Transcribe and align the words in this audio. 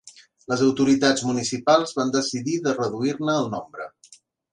Les 0.51 0.61
autoritats 0.67 1.25
municipals 1.27 1.93
van 1.99 2.13
decidir 2.15 2.55
de 2.69 2.73
reduir-ne 2.79 3.37
el 3.43 3.51
nombre. 3.53 3.87